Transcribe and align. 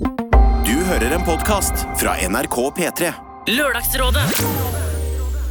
Du 0.00 0.74
hører 0.84 1.14
en 1.16 1.22
podkast 1.24 1.86
fra 1.96 2.16
NRK 2.28 2.56
P3. 2.76 3.08
Lørdagsrådet 3.48 4.24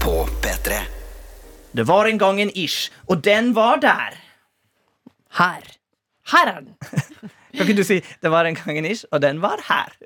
På 0.04 0.14
P3 0.44 0.78
Det 1.74 1.86
var 1.90 2.05
en 2.05 2.20
gang 2.21 2.41
en 2.44 2.52
ish, 2.54 2.92
og 3.10 3.23
den 3.26 3.54
var 3.58 3.79
der. 3.81 4.13
Her. 5.39 5.66
Her 6.29 6.52
er 6.52 6.60
den. 6.62 6.76
Kan 7.55 7.66
ikke 7.66 7.78
du 7.79 7.84
si 7.88 7.97
'det 8.21 8.31
var 8.31 8.46
en 8.46 8.55
gang 8.60 8.78
en 8.78 8.86
ish, 8.86 9.05
og 9.12 9.21
den 9.21 9.42
var 9.42 9.58
her'? 9.66 9.97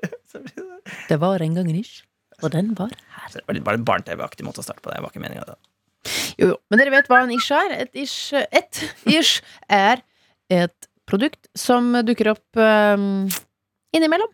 Det- 1.08 1.20
var 1.20 1.42
en 1.42 1.54
gang 1.54 1.68
en 1.68 1.76
ish, 1.76 2.02
og 2.42 2.52
den 2.52 2.72
var 2.78 2.88
her. 3.16 3.28
Det 3.34 3.42
var 3.46 3.54
litt 3.54 3.64
bare 3.64 3.76
en 3.76 3.84
barne-TV-aktig 3.84 4.46
måte 4.46 4.60
å 4.60 4.64
starte 4.64 4.80
på 4.80 4.88
det. 4.90 4.96
det 4.96 5.02
var 5.02 5.10
ikke 5.12 5.20
meningen 5.26 5.44
da. 5.46 5.54
Jo, 6.38 6.46
jo. 6.54 6.56
Men 6.70 6.78
dere 6.78 6.90
vet 6.96 7.08
hva 7.12 7.20
en 7.24 7.30
ish 7.36 7.52
er? 7.52 7.76
Et 7.82 7.90
ish, 7.94 8.32
et 8.32 8.84
ish 9.20 9.42
er 9.68 10.00
et 10.48 10.88
produkt 11.06 11.46
som 11.58 11.92
dukker 12.06 12.30
opp 12.32 12.56
um, 12.56 13.28
innimellom. 13.96 14.30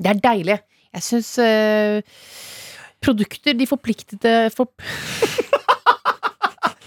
Det 0.00 0.12
er 0.12 0.22
deilig. 0.24 0.58
Jeg 0.96 1.06
syns 1.06 1.30
uh, 1.38 2.00
produkter 3.02 3.56
de 3.56 3.66
forpliktede 3.68 4.50
for, 4.54 4.72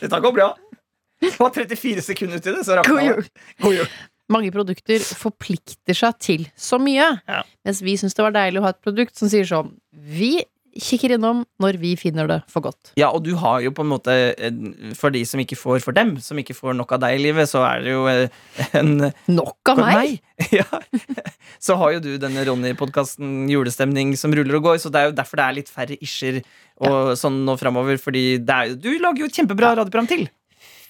Dette 0.03 0.19
går 0.19 0.33
bra. 0.35 0.49
Det 1.23 1.37
var 1.39 1.53
34 1.55 2.03
sekunder 2.03 2.41
til 2.43 2.57
det, 2.57 2.65
så 2.67 2.79
rakk 2.79 2.89
det. 2.91 3.29
God 3.63 3.77
jul. 3.77 3.93
Mange 4.31 4.51
produkter 4.55 5.03
forplikter 5.19 5.97
seg 5.97 6.19
til 6.23 6.45
så 6.59 6.79
mye. 6.81 7.09
Ja. 7.27 7.41
Mens 7.67 7.81
vi 7.83 7.95
syns 7.99 8.15
det 8.17 8.25
var 8.25 8.35
deilig 8.35 8.61
å 8.61 8.65
ha 8.65 8.73
et 8.73 8.83
produkt 8.83 9.19
som 9.19 9.31
sier 9.31 9.47
sånn 9.47 9.73
Vi 9.91 10.37
kikker 10.81 11.15
innom 11.17 11.43
når 11.61 11.77
vi 11.81 11.93
finner 11.99 12.29
det 12.29 12.39
for 12.51 12.65
godt. 12.65 12.93
Ja, 12.99 13.11
og 13.13 13.23
du 13.25 13.33
har 13.39 13.61
jo 13.63 13.73
på 13.75 13.85
en 13.85 13.91
måte 13.91 14.15
For 14.97 15.13
de 15.13 15.23
som 15.27 15.41
ikke 15.43 15.57
får 15.59 15.83
for 15.85 15.95
dem, 15.95 16.15
som 16.23 16.39
ikke 16.39 16.55
får 16.57 16.75
nok 16.77 16.95
av 16.95 17.03
deg 17.05 17.17
i 17.17 17.23
livet, 17.27 17.49
så 17.49 17.63
er 17.67 17.83
det 17.85 17.93
jo 17.93 18.05
eh, 18.09 18.43
en 18.79 19.09
Nok 19.31 19.73
av 19.73 19.83
meg! 19.83 20.19
Ja. 20.51 20.65
Så 21.61 21.77
har 21.79 21.93
jo 21.93 22.01
du 22.03 22.09
denne 22.19 22.41
Ronny-podkasten 22.43 23.45
Julestemning 23.51 24.11
som 24.19 24.33
ruller 24.35 24.57
og 24.57 24.65
går, 24.65 24.79
så 24.81 24.89
det 24.91 24.99
er 24.99 25.11
jo 25.11 25.15
derfor 25.15 25.39
det 25.39 25.45
er 25.45 25.57
litt 25.59 25.71
færre 25.71 25.97
isjer 26.03 26.41
og 26.83 27.13
sånn 27.19 27.43
nå 27.47 27.55
framover. 27.61 27.99
Fordi 28.01 28.23
det 28.43 28.57
er, 28.57 28.73
du 28.75 28.89
lager 28.99 29.23
jo 29.23 29.29
et 29.29 29.37
kjempebra 29.37 29.75
radioprogram 29.77 30.09
til. 30.09 30.25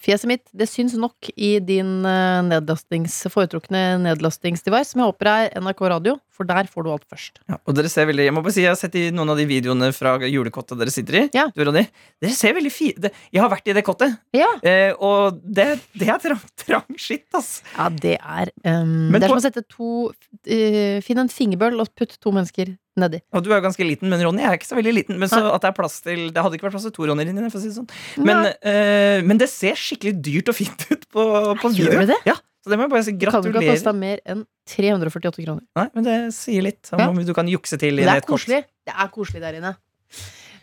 Fjeset 0.04 0.28
mitt 0.28 0.44
det 0.52 0.68
syns 0.68 0.98
nok 1.00 1.30
i 1.36 1.54
din 1.64 2.02
eh, 2.08 2.42
nedlastings, 2.44 3.22
foretrukne 3.32 3.84
nedlastingsdevice, 4.04 4.92
som 4.92 5.04
jeg 5.04 5.12
håper 5.14 5.30
er 5.32 5.54
NRK 5.64 5.84
Radio, 5.94 6.18
for 6.34 6.48
der 6.50 6.66
får 6.72 6.84
du 6.88 6.90
alt 6.94 7.04
først. 7.10 7.40
Ja, 7.48 7.60
og 7.62 7.76
dere 7.78 7.90
ser 7.94 8.08
veldig 8.10 8.24
Jeg 8.26 8.34
må 8.34 8.42
bare 8.42 8.56
si, 8.56 8.64
jeg 8.66 8.72
har 8.74 8.80
sett 8.80 8.96
i 8.98 9.04
noen 9.14 9.30
av 9.30 9.38
de 9.38 9.46
videoene 9.50 9.92
fra 9.94 10.16
julekottet 10.26 10.80
dere 10.80 10.94
sitter 10.94 11.20
i. 11.20 11.24
Ja. 11.38 11.48
Du, 11.54 11.62
Ronny, 11.68 11.84
dere 12.24 12.34
ser 12.38 12.56
veldig 12.58 12.72
fi... 12.74 12.92
det- 12.98 13.14
Jeg 13.32 13.42
har 13.44 13.52
vært 13.54 13.70
i 13.70 13.76
det 13.78 13.84
kottet, 13.86 14.16
Ja, 14.34 14.50
eh, 14.66 14.94
og 14.98 15.40
det, 15.46 15.68
det 15.94 16.10
er 16.10 16.18
trang, 16.24 16.42
trang 16.64 16.98
skitt, 16.98 17.28
ass. 17.38 17.62
ja 17.78 17.90
det 17.94 18.16
er 18.20 18.50
um, 18.66 19.12
Det 19.14 19.22
er 19.24 19.30
som 19.30 19.38
å 19.38 19.46
sette 19.46 19.64
to 19.70 19.90
uh, 20.10 20.98
Finn 21.06 21.22
en 21.22 21.30
fingerbøl 21.32 21.78
og 21.84 21.94
putt 21.98 22.18
to 22.22 22.34
mennesker 22.34 22.74
nedi. 23.00 23.20
Og 23.34 23.42
du 23.42 23.48
er 23.50 23.58
jo 23.58 23.64
ganske 23.66 23.86
liten, 23.88 24.10
men 24.12 24.22
Ronny 24.22 24.44
er 24.46 24.54
ikke 24.58 24.68
så 24.70 24.76
veldig 24.78 24.92
liten. 24.94 25.18
Men 25.18 25.30
så 25.32 25.40
at 25.50 25.64
Det 25.64 25.70
er 25.72 25.78
plass 25.80 25.96
til 26.06 26.28
Det 26.34 26.42
hadde 26.46 26.58
ikke 26.60 26.68
vært 26.68 26.76
plass 26.76 26.84
til 26.86 26.94
to 26.94 27.08
Ronny 27.10 27.26
inni 27.26 27.42
der, 27.42 27.50
for 27.50 27.58
å 27.58 27.64
si 27.64 27.72
det 27.72 27.78
sånn. 27.80 27.88
Men, 28.22 28.50
uh, 28.54 29.20
men 29.26 29.40
det 29.42 29.48
ser 29.50 29.78
skikkelig 29.80 30.18
dyrt 30.26 30.52
og 30.54 30.58
fint 30.60 30.86
ut 30.92 31.08
på, 31.10 31.24
på 31.62 31.72
Gjør 31.74 31.96
video. 32.04 32.10
det? 32.14 32.20
Ja, 32.30 32.36
så 32.64 32.72
det 32.72 32.78
må 32.80 32.86
jeg 32.88 32.92
bare 32.94 33.04
si 33.04 33.12
Kan 33.20 33.42
du 33.44 33.50
ikke 33.52 33.62
ha 33.66 33.74
kosta 33.76 33.94
mer 33.94 34.20
enn 34.26 34.46
348 34.72 35.44
kroner? 35.44 35.64
Nei, 35.76 35.88
men 35.94 36.04
det 36.08 36.18
sier 36.34 36.64
litt 36.64 36.90
om 36.94 37.00
Ja. 37.00 37.10
om 37.12 37.20
du 37.20 37.34
kan 37.36 37.48
jukse 37.52 37.78
til 37.80 38.00
i 38.00 38.04
det 38.06 38.14
er 38.16 38.22
koselig. 38.28 38.64
Det 38.88 38.94
er 38.96 39.08
koselig 39.12 39.42
der 39.44 39.58
inne. 39.60 39.76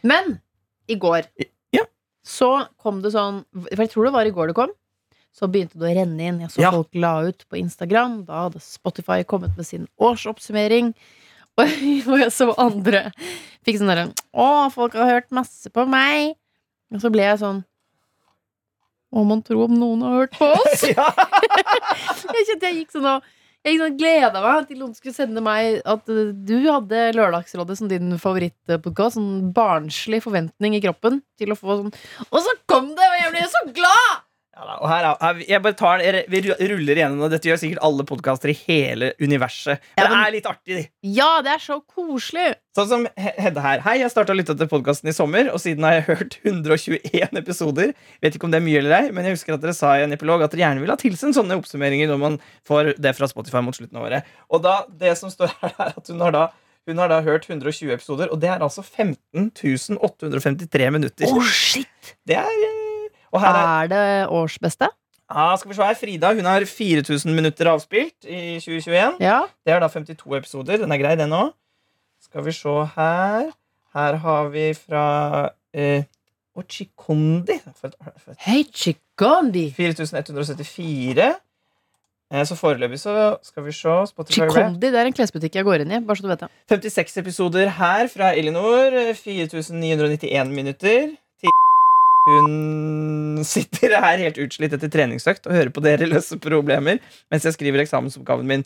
Men 0.02 0.38
i 0.88 0.96
går 0.96 1.26
Ja. 1.76 1.84
så 2.24 2.66
kom 2.80 3.02
det 3.02 3.12
sånn 3.12 3.44
For 3.52 3.76
jeg 3.84 3.90
tror 3.90 4.04
det 4.08 4.12
var 4.16 4.24
i 4.26 4.30
går 4.32 4.46
det 4.48 4.54
kom. 4.56 4.70
Så 5.32 5.46
begynte 5.46 5.78
det 5.78 5.86
å 5.92 5.94
renne 5.94 6.20
inn. 6.26 6.40
Jeg 6.40 6.50
så 6.50 6.60
Ja. 6.62 6.70
folk 6.72 6.88
la 6.94 7.20
ut 7.28 7.44
på 7.48 7.56
Instagram. 7.60 8.24
Da 8.26 8.48
hadde 8.48 8.60
Spotify 8.60 9.22
kommet 9.22 9.56
med 9.56 9.64
sin 9.66 9.86
årsoppsummering. 10.00 10.94
Og 11.60 12.18
jeg 12.18 12.32
så 12.32 12.54
andre 12.58 13.12
fikk 13.66 13.76
sånn 13.78 13.90
derre 13.92 14.12
Å, 14.34 14.70
folk 14.72 14.94
har 14.94 15.06
hørt 15.20 15.30
masse 15.30 15.68
på 15.70 15.86
meg. 15.86 16.34
Og 16.92 17.00
så 17.02 17.10
ble 17.12 17.22
jeg 17.22 17.38
sånn 17.38 17.64
Må 19.10 19.26
man 19.26 19.42
tro 19.42 19.64
om 19.66 19.74
noen 19.74 20.04
har 20.06 20.16
hørt 20.20 20.38
på 20.38 20.48
oss? 20.54 20.86
ja. 20.92 21.10
Jeg 22.30 22.46
kjente 22.46 22.70
jeg 22.70 22.82
gikk 22.82 22.94
sånn 22.94 23.08
og 23.10 23.28
jeg 23.60 23.76
sånn 23.76 23.96
gleda 24.00 24.40
meg 24.40 24.68
til 24.70 24.78
noen 24.80 24.94
skulle 24.96 25.12
sende 25.12 25.42
meg 25.44 25.82
at 25.84 26.06
uh, 26.08 26.30
du 26.32 26.56
hadde 26.64 27.10
Lørdagsrådet 27.12 27.76
som 27.76 27.90
din 27.90 28.14
favorittpodkast. 28.16 29.18
Sånn 29.18 29.50
barnslig 29.52 30.22
forventning 30.24 30.78
i 30.78 30.80
kroppen 30.80 31.20
til 31.36 31.52
å 31.52 31.58
få 31.58 31.76
sånn 31.82 31.92
Og 32.30 32.40
så 32.40 32.56
kom 32.70 32.94
det, 32.96 33.04
og 33.04 33.18
jeg 33.18 33.34
ble 33.34 33.44
så 33.52 33.64
glad! 33.76 34.24
Og 34.80 34.88
her, 34.90 35.04
er- 35.08 35.16
her, 35.24 35.38
jeg 35.48 35.62
bare 35.62 35.72
tar, 35.78 36.02
Vi 36.28 36.40
ruller 36.44 36.94
igjennom, 36.98 37.22
og 37.24 37.30
dette 37.32 37.48
gjør 37.48 37.58
sikkert 37.62 37.80
alle 37.86 38.04
podkaster 38.04 38.50
i 38.52 38.56
hele 38.66 39.12
universet. 39.20 39.80
Men 39.96 40.04
Ja, 40.04 40.08
men- 40.08 40.18
det 40.18 40.26
er 40.28 40.32
litt 40.36 40.46
artig, 40.50 40.76
de. 40.76 40.88
Ja, 41.16 41.40
det 41.42 41.52
er 41.54 41.58
så 41.64 41.80
koselig! 41.86 42.54
Sånn 42.76 42.88
som 42.88 43.06
He- 43.16 43.34
Hedde 43.40 43.60
her. 43.64 43.80
Hei, 43.80 43.98
jeg 43.98 44.10
starta 44.10 44.32
å 44.32 44.36
lytte 44.36 44.56
til 44.56 44.68
podkasten 44.68 45.08
i 45.08 45.12
sommer, 45.16 45.48
og 45.52 45.58
siden 45.58 45.82
har 45.82 45.92
jeg 46.00 46.04
hørt 46.10 46.38
121 46.44 47.36
episoder. 47.40 47.94
Vet 48.22 48.34
ikke 48.36 48.44
om 48.44 48.50
det 48.52 48.60
er 48.62 48.66
mye 48.66 48.78
eller 48.78 48.96
ei, 49.00 49.10
men 49.10 49.24
jeg 49.24 49.34
husker 49.38 49.54
at 49.54 49.60
dere 49.64 49.74
sa 49.74 49.94
i 49.96 50.02
en 50.04 50.12
epilog 50.12 50.42
at 50.44 50.50
dere 50.52 50.66
gjerne 50.68 50.80
vil 50.80 50.90
ha 50.90 50.96
tilsendt 50.96 51.34
sånne 51.34 51.56
oppsummeringer 51.58 52.06
når 52.12 52.18
man 52.18 52.38
får 52.68 52.94
det 53.00 53.16
fra 53.16 53.26
Spotify 53.26 53.60
mot 53.64 53.74
slutten 53.74 53.96
av 53.96 54.06
året. 54.10 54.24
Og 54.50 54.62
da, 54.62 54.84
det 54.88 55.16
som 55.18 55.30
står 55.30 55.50
her, 55.60 55.74
er 55.78 55.94
at 55.96 56.06
hun 56.08 56.20
har 56.20 56.30
da 56.36 56.48
hun 56.88 56.96
har 56.98 57.08
da 57.12 57.20
hørt 57.22 57.44
120 57.46 57.92
episoder, 57.92 58.30
og 58.32 58.40
det 58.40 58.48
er 58.50 58.58
altså 58.64 58.82
15 58.82 59.50
853 60.00 60.90
minutter. 60.90 61.26
Oh, 61.28 61.42
shit! 61.44 62.14
Det 62.26 62.34
er 62.40 62.48
er 63.38 63.84
Er 63.84 63.86
det 63.88 64.28
årsbeste? 64.28 64.88
ja, 65.30 65.56
Skal 65.56 65.68
vi 65.70 65.74
se 65.76 65.82
her, 65.86 65.94
Frida 65.94 66.32
hun 66.34 66.44
har 66.44 66.60
4000 66.66 67.34
minutter 67.34 67.66
avspilt 67.70 68.24
i 68.26 68.58
2021. 68.58 69.16
Ja. 69.20 69.42
Det 69.64 69.72
er 69.74 69.80
da 69.80 69.88
52 69.88 70.36
episoder. 70.36 70.76
Den 70.82 70.90
er 70.92 70.98
grei, 70.98 71.14
den 71.16 71.30
òg. 71.30 71.52
Skal 72.20 72.44
vi 72.44 72.52
se 72.52 72.68
her. 72.96 73.50
Her 73.94 74.16
har 74.22 74.48
vi 74.50 74.72
fra 74.74 75.50
eh, 75.74 76.02
Ochikondi. 76.56 77.60
Hei, 78.38 78.64
Chikondi! 78.74 79.70
4174. 79.76 81.34
Eh, 82.30 82.44
så 82.46 82.54
foreløpig 82.54 82.98
så 83.02 83.14
skal 83.42 83.64
vi 83.66 83.72
se 83.74 83.94
Spotify 84.06 84.36
Chikondi, 84.46 84.90
det 84.92 84.98
er 85.00 85.08
en 85.08 85.16
klesbutikk 85.16 85.56
jeg 85.58 85.66
går 85.66 85.82
inn 85.82 85.90
i. 85.96 85.98
Bare 86.06 86.16
så 86.20 86.22
du 86.26 86.28
vet 86.30 86.44
det. 86.44 86.50
56 86.70 87.16
episoder 87.24 87.72
her 87.78 88.06
fra 88.12 88.32
Elinor. 88.38 88.92
eh, 88.94 89.14
4991 89.14 90.48
minutter. 90.54 91.10
Hun 92.30 93.42
sitter 93.46 93.96
her 94.02 94.20
helt 94.26 94.38
utslitt 94.42 94.76
etter 94.76 94.92
treningsøkt 94.92 95.48
og 95.48 95.56
hører 95.56 95.72
på 95.74 95.82
dere 95.84 96.08
løse 96.10 96.38
problemer 96.42 97.00
mens 97.32 97.46
jeg 97.46 97.56
skriver 97.56 97.82
eksamensoppgaven 97.84 98.48
min. 98.48 98.64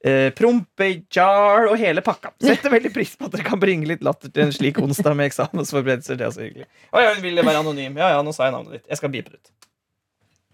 Eh, 0.00 0.30
Prompejar 0.32 1.66
og 1.68 1.76
hele 1.80 2.00
pakka. 2.04 2.32
Setter 2.40 2.72
veldig 2.72 2.92
pris 2.94 3.12
på 3.20 3.28
at 3.28 3.36
dere 3.36 3.44
kan 3.44 3.60
bringe 3.60 3.88
litt 3.88 4.04
latter 4.06 4.32
til 4.32 4.46
en 4.46 4.54
slik 4.54 4.80
onsdag 4.80 5.16
med 5.18 5.28
eksamensforberedelser. 5.28 6.16
Det 6.16 6.26
er 6.26 6.34
så 6.36 6.44
hyggelig. 6.46 6.68
Å 6.90 7.04
ja, 7.04 7.14
hun 7.14 7.24
ville 7.24 7.44
være 7.44 7.60
anonym. 7.60 7.98
Ja, 8.00 8.14
ja, 8.16 8.22
nå 8.24 8.32
sa 8.36 8.48
jeg 8.48 8.56
navnet 8.56 8.78
ditt. 8.78 8.86
Jeg 8.88 9.00
skal 9.02 9.12
beepe 9.12 9.34
det 9.34 9.42
ut. 9.42 9.52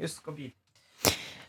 Husk 0.07 0.33
å 0.33 0.35
beepe. 0.35 0.59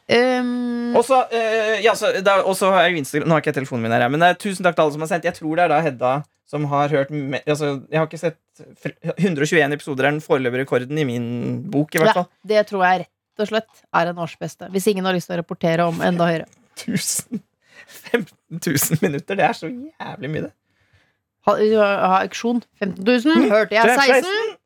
Um, 0.07 0.93
Og 0.95 1.01
så 1.03 1.17
eh, 1.35 1.81
ja, 1.83 1.91
har 1.91 2.85
jeg 2.85 3.01
Instagram 3.01 3.27
Nå 3.27 3.35
har 3.35 3.41
ikke 3.41 3.49
jeg 3.51 3.57
telefonen 3.57 3.83
min 3.83 3.91
her, 3.91 4.05
men 4.07 4.21
er 4.23 4.37
tusen 4.39 4.63
takk 4.63 4.77
til 4.77 4.85
alle 4.85 4.93
som 4.95 5.03
har 5.03 5.09
sendt. 5.11 5.27
Jeg 5.27 5.35
tror 5.35 5.57
det 5.57 5.65
er 5.65 5.73
da 5.73 5.79
Hedda 5.83 6.11
som 6.47 6.63
har 6.71 6.93
hørt 6.93 7.09
me 7.11 7.41
altså, 7.43 7.73
Jeg 7.91 7.99
har 7.99 8.07
ikke 8.07 8.21
sett 8.21 8.37
121 8.59 9.75
episoder 9.77 10.07
er 10.07 10.15
den 10.15 10.23
foreløpige 10.23 10.65
rekorden 10.65 11.01
i 11.01 11.05
min 11.07 11.27
bok, 11.71 11.95
i 11.95 12.01
hvert 12.01 12.13
ja, 12.13 12.21
fall. 12.21 12.29
det 12.53 12.63
tror 12.69 12.85
jeg 12.87 13.05
rett 13.05 13.43
og 13.43 13.51
slett 13.51 13.83
er 14.01 14.11
en 14.11 14.23
årsbeste. 14.23 14.71
Hvis 14.73 14.87
ingen 14.91 15.05
har 15.05 15.15
lyst 15.15 15.29
til 15.29 15.37
å 15.37 15.41
rapportere 15.43 15.85
om 15.87 16.01
enda 16.05 16.29
høyere. 16.29 16.47
1000 16.77 17.43
15 17.87 18.59
000 18.65 19.01
minutter. 19.01 19.37
Det 19.37 19.45
er 19.45 19.55
så 19.55 19.69
jævlig 19.69 20.31
mye, 20.31 20.47
det. 20.47 20.53
Ha, 21.47 21.53
ha 21.55 22.15
auksjon. 22.23 22.63
15 22.79 23.03
000. 23.05 23.51
Hørte 23.51 23.77
jeg 23.77 23.99
16? 23.99 24.57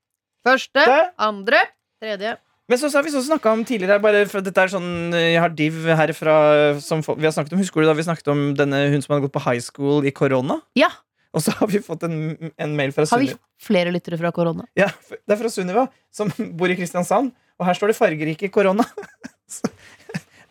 Første, 0.47 0.85
andre, 1.21 1.59
tredje. 2.01 2.37
Men 2.71 2.79
så, 2.79 2.89
så 2.89 2.97
har 2.97 3.05
vi 3.05 3.11
så 3.13 3.21
snakka 3.25 3.51
om 3.51 3.65
tidligere 3.67 3.99
bare 4.01 4.23
for 4.31 4.43
dette 4.45 4.63
er 4.63 4.71
sånn 4.71 5.11
Jeg 5.11 5.41
har 5.43 5.51
div 5.51 5.81
herfra 5.99 6.35
som 6.79 7.01
vi 7.03 7.27
har 7.27 7.33
snakket 7.35 7.57
om. 7.57 7.61
Husker 7.61 7.83
du 7.83 7.89
da 7.89 7.95
vi 7.97 8.05
snakket 8.07 8.31
om 8.31 8.43
denne 8.57 8.85
hun 8.93 9.03
som 9.03 9.13
hadde 9.13 9.25
gått 9.25 9.35
på 9.35 9.43
high 9.43 9.61
school 9.61 10.07
i 10.07 10.13
korona? 10.15 10.61
Ja. 10.79 10.87
Og 11.31 11.43
så 11.45 11.53
har 11.55 11.69
vi 11.71 11.79
fått 11.83 12.03
en, 12.07 12.15
en 12.59 12.73
mail 12.75 12.91
fra 12.95 13.05
Sunniva. 13.07 13.37
Har 13.37 13.39
vi 13.39 13.65
flere 13.65 13.93
lyttere 13.93 14.19
fra 14.19 14.33
korona? 14.35 14.65
Ja, 14.75 14.89
det 15.11 15.35
er 15.35 15.39
fra 15.39 15.51
Sunniva, 15.53 15.85
som 16.11 16.31
bor 16.59 16.71
i 16.71 16.75
Kristiansand. 16.79 17.31
Og 17.61 17.67
her 17.67 17.77
står 17.77 17.93
det 17.93 17.97
fargerike 17.99 18.51
korona. 18.53 18.87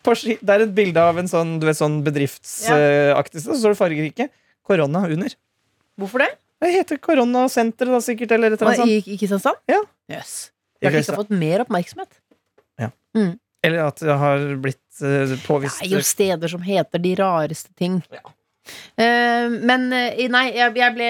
Det 0.01 0.49
er 0.49 0.63
et 0.63 0.71
bilde 0.73 0.97
av 0.97 1.19
en 1.21 1.27
sånn, 1.29 1.59
vet, 1.61 1.77
sånn 1.77 1.99
bedriftsaktig 2.01 3.43
så 3.43 3.53
står 3.53 3.75
det 3.75 3.77
fargerike. 3.77 4.25
Korona 4.65 5.03
under. 5.05 5.35
Hvorfor 6.01 6.23
det? 6.23 6.31
Det 6.57 6.71
heter 6.73 6.97
koronasenteret, 7.01 7.91
da, 7.93 7.99
sikkert, 8.01 8.33
eller 8.33 8.55
et 8.55 8.57
eller 8.63 8.71
annet 8.71 8.81
sånt. 8.81 9.09
I, 9.11 9.13
i 9.13 9.19
Kristiansand? 9.21 9.61
Ja. 9.69 9.77
Yes. 10.09 10.33
Det 10.81 10.89
ikke 10.89 11.03
har 11.05 11.19
fått 11.21 11.35
mer 11.37 11.61
oppmerksomhet. 11.67 12.17
Ja 12.81 12.89
Eller 13.61 13.83
at 13.85 14.01
det 14.01 14.17
har 14.17 14.43
blitt 14.57 15.01
påvist 15.45 15.83
Det 15.83 15.91
er 15.91 15.93
jo 15.93 16.01
steder 16.05 16.49
som 16.49 16.63
heter 16.65 17.01
de 17.03 17.11
rareste 17.19 17.69
ting. 17.77 17.99
Ja. 18.09 18.23
Eh, 18.95 19.47
men 19.49 19.87
eh, 19.95 20.27
nei, 20.29 20.43
jeg, 20.53 20.93
ble 20.93 21.07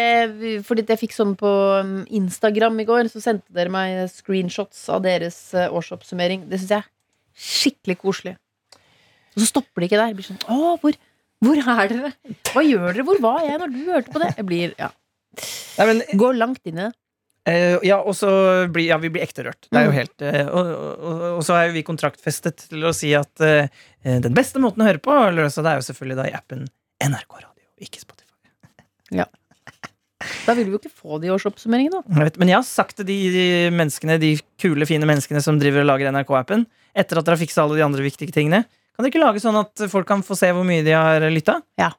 Fordi 0.63 0.85
jeg 0.87 1.01
fikk 1.01 1.15
sånn 1.15 1.33
på 1.39 1.49
um, 1.83 1.97
Instagram 2.07 2.79
i 2.79 2.87
går, 2.87 3.09
så 3.11 3.21
sendte 3.23 3.51
dere 3.55 3.73
meg 3.73 4.05
screenshots 4.13 4.85
av 4.93 5.03
deres 5.05 5.39
eh, 5.57 5.67
årsoppsummering. 5.67 6.47
Det 6.51 6.61
syns 6.61 6.75
jeg 6.77 6.83
er 6.85 6.89
skikkelig 7.51 7.97
koselig. 8.01 8.37
Og 9.35 9.43
så 9.43 9.49
stopper 9.51 9.83
det 9.83 9.91
ikke 9.91 9.99
der. 9.99 10.11
Jeg 10.13 10.19
blir 10.19 10.29
sånn, 10.31 10.41
Å, 10.51 10.73
hvor, 10.81 10.97
Hvor 11.43 11.61
er 11.75 11.91
dere? 11.91 12.15
Hva 12.51 12.63
gjør 12.67 12.89
dere? 12.89 13.05
Hvor 13.07 13.21
var 13.23 13.45
jeg 13.47 13.61
når 13.61 13.75
du 13.75 13.79
hørte 13.91 14.15
på 14.15 14.23
det? 14.23 14.33
Jeg 14.39 14.47
blir, 14.49 14.73
ja. 14.79 14.91
Nei, 15.77 15.85
men, 15.91 16.03
Går 16.19 16.35
langt 16.39 16.65
inn 16.67 16.79
i 16.79 16.87
det. 16.87 16.91
Uh, 17.41 17.79
ja, 17.81 17.95
og 18.05 18.13
så 18.13 18.29
blir 18.69 18.85
ja, 18.91 18.99
vi 19.01 19.09
blir 19.09 19.23
ekte 19.23 19.47
rørt. 19.47 19.65
Det 19.65 19.79
er 19.79 19.87
jo 19.87 19.93
Mm. 19.95 19.97
helt 19.97 20.21
uh, 20.21 20.51
og, 20.59 20.67
og, 20.77 21.23
og 21.39 21.39
så 21.47 21.55
er 21.57 21.63
jo 21.69 21.73
vi 21.79 21.81
kontraktfestet 21.87 22.67
til 22.69 22.85
å 22.85 22.91
si 22.93 23.15
at 23.17 23.41
uh, 23.41 23.65
den 24.05 24.35
beste 24.37 24.61
måten 24.61 24.83
å 24.83 24.85
høre 24.85 25.01
på, 25.01 25.15
så 25.49 25.63
det 25.65 25.71
er 25.71 25.79
jo 25.79 25.87
selvfølgelig 25.87 26.19
da 26.19 26.27
i 26.29 26.35
appen 26.37 26.67
NRK 27.01 27.37
Radio, 27.41 27.67
ikke 27.81 28.01
Spotify. 28.03 28.35
ja. 29.17 29.27
Da 30.45 30.53
vil 30.53 30.67
vi 30.67 30.75
jo 30.75 30.77
ikke 30.77 30.93
få 30.93 31.17
de 31.21 31.31
årsoppsummeringene, 31.33 31.97
da. 32.03 32.19
Vet, 32.27 32.35
men 32.37 32.51
jeg 32.51 32.59
har 32.59 32.65
sagt 32.67 32.99
til 32.99 33.07
de, 33.07 33.15
de 33.33 33.45
menneskene, 33.73 34.19
de 34.21 34.35
kule, 34.61 34.85
fine 34.85 35.07
menneskene 35.09 35.41
som 35.41 35.57
driver 35.57 35.81
og 35.81 35.89
lager 35.89 36.13
NRK-appen, 36.13 36.67
etter 36.93 37.17
at 37.17 37.25
dere 37.25 37.37
har 37.37 37.41
fiksa 37.41 37.63
alle 37.63 37.79
de 37.79 37.85
andre 37.85 38.05
viktige 38.05 38.33
tingene, 38.35 38.61
kan 38.93 39.01
dere 39.01 39.13
ikke 39.15 39.23
lage 39.23 39.41
sånn 39.41 39.57
at 39.57 39.85
folk 39.89 40.05
kan 40.09 40.21
få 40.25 40.37
se 40.37 40.51
hvor 40.53 40.67
mye 40.67 40.85
de 40.85 40.93
har 40.93 41.25
lytta? 41.33 41.57
Ja. 41.81 41.89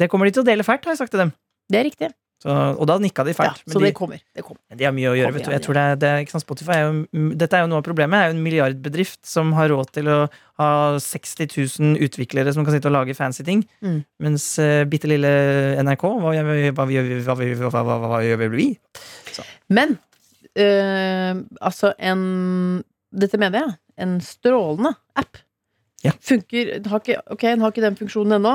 Det 0.00 0.10
kommer 0.12 0.28
de 0.28 0.34
til 0.36 0.44
å 0.44 0.48
dele 0.50 0.66
fælt, 0.66 0.84
har 0.84 0.92
jeg 0.92 1.00
sagt 1.00 1.14
til 1.14 1.22
dem. 1.24 1.32
Det 1.72 1.80
er 1.80 1.86
riktig. 1.88 2.10
Så, 2.40 2.48
og 2.80 2.86
da 2.88 2.94
nikka 2.96 3.20
de 3.28 3.34
Ja, 3.36 3.50
så 3.68 3.80
det 3.82 3.90
de, 3.90 3.92
kommer. 3.92 4.20
Det 4.32 4.40
kommer. 4.46 4.60
de 4.72 4.84
har 4.86 4.94
mye 4.96 5.10
å 5.10 5.16
gjøre. 5.18 5.28
Kommer, 5.28 5.42
Vet 5.42 5.48
du. 5.50 5.52
Jeg 5.52 5.62
tror 5.66 5.76
det 5.76 5.82
det 6.00 6.12
sant, 6.32 6.44
Spotify 6.46 6.72
er 6.78 6.86
jo, 6.86 7.32
dette 7.36 7.58
er 7.58 7.66
jo 7.66 7.68
noe 7.68 7.82
av 7.82 7.84
problemet. 7.84 8.16
Det 8.16 8.22
er 8.22 8.30
jo 8.30 8.36
en 8.38 8.44
milliardbedrift 8.46 9.20
som 9.28 9.52
har 9.58 9.68
råd 9.68 9.90
til 9.92 10.08
å 10.08 10.16
ha 10.62 10.70
60 11.04 11.52
000 11.52 12.00
utviklere 12.08 12.54
som 12.56 12.64
kan 12.64 12.72
sitte 12.72 12.88
og 12.88 12.96
lage 12.96 13.16
fancy 13.18 13.44
ting. 13.44 13.60
Mm. 13.84 13.98
Mens 14.24 14.46
uh, 14.56 14.86
bitte 14.88 15.10
lille 15.12 15.28
NRK, 15.84 16.06
hva 16.24 16.32
gjør 16.38 16.48
vi? 16.48 16.70
Hva, 16.72 16.88
vi- 16.88 17.04
hva, 17.20 17.36
hva, 17.36 17.68
hva, 17.68 17.84
hva, 17.84 17.98
hva 18.14 18.22
gjør 18.24 18.48
vi? 18.56 18.70
Men 19.68 19.98
øh, 20.56 21.44
altså 21.60 21.92
en 21.98 22.82
Dette 23.12 23.38
mener 23.42 23.64
jeg. 23.66 23.76
En 24.00 24.16
strålende 24.24 24.94
app. 25.18 25.36
Ja. 26.06 26.12
Funker 26.24 26.76
har 26.88 27.00
ikke, 27.02 27.20
Ok, 27.34 27.42
den 27.42 27.60
har 27.60 27.72
ikke 27.74 27.82
den 27.84 27.96
funksjonen 27.98 28.38
ennå. 28.38 28.52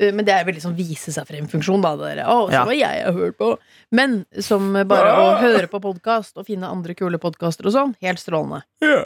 Øh, 0.00 0.12
Men 0.14 0.24
det 0.24 0.34
er 0.34 0.44
veldig 0.44 0.62
sånn 0.62 0.76
vise 0.76 1.12
seg 1.12 1.26
frem-funksjon. 1.28 1.82
da 1.82 1.96
det 1.96 2.16
der, 2.16 2.24
Å, 2.26 2.48
så 2.48 2.52
Ja. 2.52 2.64
hva 2.64 2.76
jeg 2.76 3.04
har 3.04 3.12
hørt 3.12 3.36
på 3.38 3.58
Men 3.92 4.24
som 4.40 4.72
bare 4.72 5.12
å 5.16 5.38
høre 5.40 5.66
på 5.68 5.80
podkast 5.80 6.36
og 6.36 6.46
finne 6.46 6.68
andre 6.70 6.94
kule 6.94 7.18
podkaster 7.18 7.66
og 7.66 7.72
sånn, 7.72 7.94
helt 8.02 8.18
strålende. 8.18 8.62
Ja. 8.82 9.04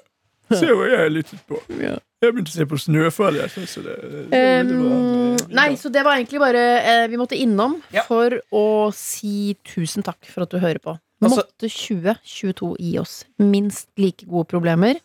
Se 0.51 0.67
hva 0.67 0.89
jeg 0.91 0.99
har 0.99 1.11
lyttet 1.11 1.43
på. 1.47 1.61
Ja. 1.81 1.99
Jeg 2.21 2.35
begynte 2.35 2.51
å 2.53 2.57
se 2.59 2.65
på 2.69 2.77
Snøfall. 2.77 3.37
Jeg 3.41 3.49
synes 3.55 3.75
det, 3.81 3.95
det, 4.03 4.31
det, 4.31 4.67
Um, 4.67 5.37
nei, 5.57 5.71
så 5.81 5.89
det 5.91 6.03
var 6.05 6.19
egentlig 6.19 6.39
bare 6.43 6.65
eh, 6.85 7.07
Vi 7.09 7.17
måtte 7.17 7.33
innom 7.39 7.79
Ja. 7.95 8.03
for 8.05 8.35
å 8.53 8.93
si 8.93 9.57
tusen 9.65 10.03
takk 10.05 10.27
for 10.29 10.43
at 10.45 10.51
du 10.51 10.59
hører 10.59 10.79
på. 10.85 10.99
Altså- 11.23 11.45
Måtte 11.47 11.69
2022 11.71 12.77
gi 12.79 12.99
oss 12.99 13.25
minst 13.39 13.89
like 13.97 14.27
gode 14.29 14.49
problemer 14.49 15.01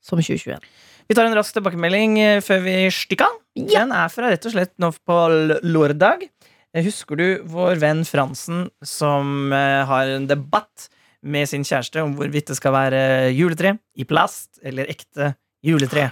som 0.00 0.18
2021. 0.18 0.60
Vi 1.08 1.14
tar 1.14 1.26
en 1.28 1.34
rask 1.36 1.52
tilbakemelding 1.52 2.18
eh, 2.18 2.40
før 2.40 2.62
vi 2.64 2.76
stikker 2.90 3.26
av. 3.28 3.36
Ja. 3.56 3.86
Den 3.86 3.94
er 3.96 4.10
fra 4.12 4.28
rett 4.32 4.44
og 4.48 4.52
slett 4.52 4.74
nå 4.82 4.90
på 5.06 5.16
lørdag. 5.64 6.26
Eh, 6.74 6.84
Husker 6.84 7.16
du 7.16 7.26
vår 7.48 7.80
venn 7.80 8.04
Fransen 8.04 8.66
som 8.84 9.52
eh, 9.54 9.80
har 9.88 10.12
en 10.18 10.28
debatt 10.28 10.90
med 11.26 11.48
sin 11.48 11.64
kjæreste 11.66 12.02
om 12.04 12.12
hvorvidt 12.18 12.52
det 12.52 12.58
skal 12.58 12.74
være 12.76 13.00
juletre 13.34 13.78
i 13.96 14.04
plast 14.06 14.60
eller 14.62 14.90
ekte 14.92 15.32
juletre? 15.64 16.10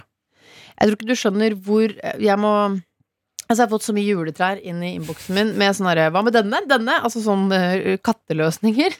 Jeg 0.75 0.89
tror 0.89 0.97
ikke 0.97 1.07
du 1.07 1.15
skjønner 1.15 1.53
hvor 1.63 1.93
Jeg 2.19 2.35
må 2.41 2.51
Altså 3.45 3.61
Jeg 3.61 3.67
har 3.67 3.71
fått 3.75 3.85
så 3.85 3.93
mye 3.93 4.09
juletrær 4.09 4.59
inn 4.65 4.79
i 4.81 4.95
innboksen 4.97 5.37
min 5.37 5.51
med 5.55 5.75
sånn 5.77 5.87
herre 5.91 6.09
Hva 6.11 6.23
med 6.25 6.33
denne? 6.33 6.63
Denne? 6.65 6.97
Altså 7.05 7.21
sånn 7.21 7.45
eh, 7.53 7.93
katteløsninger. 8.01 8.95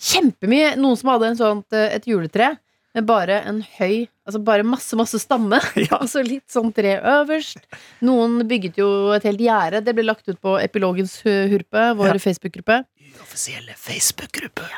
Kjempemye. 0.00 0.76
Noen 0.80 0.96
som 0.96 1.10
hadde 1.10 1.32
en 1.32 1.38
sånt, 1.40 1.66
eh, 1.74 1.90
et 1.98 2.06
juletre 2.06 2.52
med 2.94 3.06
bare 3.06 3.40
en 3.46 3.60
høy 3.78 4.08
Altså 4.30 4.38
bare 4.46 4.62
masse, 4.62 4.94
masse 4.98 5.18
stamme. 5.18 5.58
Ja. 5.88 5.96
Og 5.98 6.06
så 6.12 6.20
litt 6.22 6.46
sånn 6.52 6.68
tre 6.74 6.92
øverst. 7.02 7.64
Noen 8.06 8.44
bygget 8.46 8.76
jo 8.78 8.86
et 9.16 9.24
helt 9.26 9.40
gjerde. 9.42 9.80
Det 9.82 9.94
ble 9.96 10.04
lagt 10.06 10.28
ut 10.30 10.38
på 10.42 10.52
Epilogens 10.62 11.16
hu- 11.24 11.48
hurpe, 11.50 11.82
vår 11.98 12.12
Ja. 12.14 12.20
Facebook-gruppe. 12.22 12.76
Uoffisielle 13.18 13.74
Facebook-gruppe. 13.74 14.68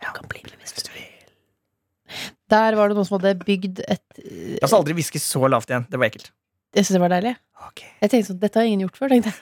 Du 0.00 0.08
kan 0.16 0.26
bli 0.32 0.40
med 0.48 0.56
hvis 0.64 0.74
du 0.82 0.90
vil. 0.96 1.06
Der 2.50 2.74
var 2.74 2.90
det 2.90 2.96
noen 2.98 3.06
som 3.06 3.20
hadde 3.20 3.36
bygd 3.46 3.84
et 3.86 4.02
La 4.58 4.66
oss 4.66 4.74
aldri 4.74 4.96
hviske 4.98 5.20
så 5.22 5.46
lavt 5.46 5.70
igjen. 5.70 5.86
Det 5.92 6.00
var 6.00 6.08
ekkelt. 6.10 6.32
Jeg 6.74 6.86
synes 6.88 6.96
det 6.98 7.02
var 7.04 7.12
deilig. 7.14 7.36
Okay. 7.70 7.90
Jeg 8.02 8.10
tenkte 8.16 8.32
sånn, 8.32 8.40
Dette 8.42 8.58
har 8.58 8.66
ingen 8.66 8.82
gjort 8.88 8.98
før. 8.98 9.12
tenkte 9.14 9.30
jeg 9.30 9.38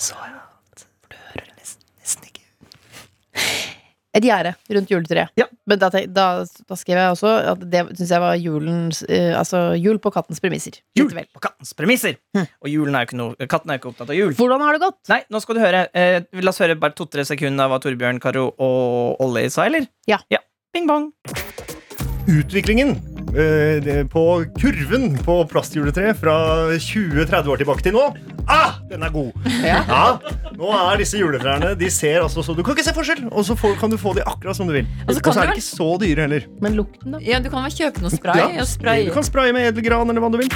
så 0.08 0.16
ja. 0.24 0.40
For 0.78 1.12
du 1.12 1.20
hører 1.26 1.44
det 1.50 1.56
nesten, 1.58 1.84
nesten 2.00 2.30
ikke. 2.32 2.48
Et 4.12 4.24
gjerde 4.26 4.52
rundt 4.76 4.90
juletreet. 4.92 5.32
Ja. 5.40 5.46
Men 5.68 5.80
da, 5.80 5.88
da, 5.88 6.26
da 6.44 6.76
skrev 6.76 7.00
jeg 7.00 7.14
også 7.14 7.30
at 7.54 7.62
det 7.72 7.84
syns 7.96 8.12
jeg 8.12 8.20
var 8.20 8.34
julens 8.36 9.00
uh, 9.08 9.32
Altså 9.38 9.62
jul 9.80 10.00
på 10.02 10.12
kattens 10.12 10.42
premisser. 10.42 10.82
Jul 10.98 11.08
på 11.08 11.42
kattens 11.42 11.72
premisser! 11.78 12.18
Hm. 12.36 12.44
Og 12.60 12.68
julen 12.72 12.96
er 12.98 13.06
jo 13.06 13.10
ikke 13.10 13.20
noe, 13.20 13.48
katten 13.48 13.72
er 13.72 13.78
jo 13.78 13.82
ikke 13.82 13.92
opptatt 13.94 14.12
av 14.12 14.18
jul. 14.18 14.34
Hvordan 14.36 14.64
har 14.66 14.76
det 14.76 14.82
gått? 14.84 15.00
Nei, 15.12 15.22
nå 15.32 15.40
skal 15.42 15.56
du 15.56 15.62
høre. 15.64 15.86
Eh, 15.96 16.18
la 16.44 16.52
oss 16.52 16.60
høre 16.60 16.76
bare 16.80 16.96
to-tre 16.98 17.24
sekunder 17.28 17.64
av 17.64 17.72
hva 17.72 17.80
Torbjørn, 17.82 18.20
Karo 18.22 18.50
og 18.52 19.22
Olli 19.24 19.46
sa, 19.52 19.64
eller? 19.70 19.88
Ja. 20.10 20.20
Bing 20.72 20.88
bong. 20.88 21.10
utviklingen 22.28 22.94
eh, 23.36 24.06
på 24.12 24.24
kurven 24.60 25.16
på 25.24 25.38
plastjuletreet 25.50 26.20
fra 26.20 26.36
20-30 26.76 27.52
år 27.52 27.64
tilbake 27.64 27.84
til 27.84 27.96
nå. 27.96 28.06
Ah, 28.50 28.78
den 28.90 29.04
er 29.06 29.12
god! 29.14 29.32
Ja. 29.62 29.82
Ja. 29.88 30.51
Nå 30.62 30.70
er 30.78 31.00
disse 31.00 31.18
juletrærne 31.18 31.72
De 31.80 31.88
ser 31.90 32.20
altså 32.22 32.42
så 32.46 32.54
Du 32.54 32.60
kan 32.62 32.76
ikke 32.76 32.84
se 32.86 32.92
forskjell, 32.94 33.24
og 33.32 33.42
så 33.48 33.56
får, 33.58 33.74
kan 33.80 33.90
du 33.90 33.96
få 33.98 34.12
de 34.14 34.22
akkurat 34.22 34.54
som 34.56 34.68
du 34.68 34.74
vil. 34.76 34.86
Og 35.08 35.10
så 35.16 35.18
Og 35.18 35.24
kan 35.26 35.34
så 35.34 35.42
er 35.42 35.50
du 35.50 35.56
de 35.56 35.62
ikke 35.62 35.66
så 35.66 35.88
dyre 36.02 36.26
heller. 36.28 36.46
Men 36.62 36.76
lukten, 36.78 37.16
da? 37.16 37.20
Ja, 37.26 37.40
du 37.42 37.48
kan 37.50 37.64
vel 37.66 37.74
kjøpe 37.74 38.04
noe 38.04 38.12
spray 38.14 38.38
Ja, 38.42 38.48
og 38.62 38.68
spraye. 38.70 39.08
Du 39.08 39.14
kan 39.16 39.26
spraye 39.26 39.54
med 39.56 39.66
edelgran 39.72 40.12
eller 40.12 40.22
hva 40.22 40.30
du 40.32 40.38
vil. 40.40 40.52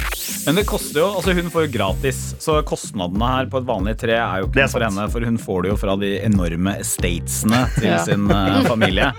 Men 0.47 0.55
det 0.61 0.63
koster 0.69 1.01
jo, 1.03 1.09
altså 1.19 1.35
hun 1.35 1.49
får 1.51 1.65
jo 1.67 1.71
gratis 1.75 2.21
Så 2.39 2.55
kostnadene 2.67 3.31
her 3.33 3.49
på 3.51 3.59
et 3.59 3.67
vanlig 3.67 3.97
tre 3.99 4.15
er 4.15 4.43
jo 4.45 4.47
ikke 4.47 4.63
er 4.63 4.71
for 4.71 4.85
henne 4.87 5.07
For 5.11 5.25
hun 5.27 5.39
får 5.43 5.65
det 5.65 5.73
jo 5.73 5.77
fra 5.81 5.97
de 5.99 6.13
enorme 6.23 6.77
estatesene 6.79 7.65
til 7.75 7.89
Ja. 7.91 7.99
sin 8.07 8.29
uh, 8.31 8.61
familie 8.67 9.09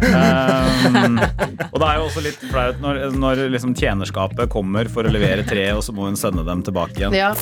um, 0.00 1.18
Og 1.72 1.76
det 1.80 1.88
er 1.88 1.98
jo 2.00 2.06
også 2.06 2.22
litt 2.24 2.42
flaut 2.50 2.80
når, 2.82 3.00
når 3.20 3.42
liksom 3.52 3.74
tjenerskapet 3.78 4.48
kommer 4.52 4.88
for 4.92 5.04
å 5.08 5.12
levere 5.12 5.44
tre 5.48 5.66
Og 5.76 5.82
så 5.86 5.94
må 5.96 6.08
hun 6.08 6.16
sende 6.18 6.44
dem 6.48 6.64
tilbake 6.66 7.02
igjen 7.02 7.16
Ja. 7.18 7.32